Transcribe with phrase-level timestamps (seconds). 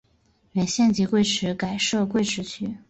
[0.53, 2.75] 原县级贵池市改设贵池区。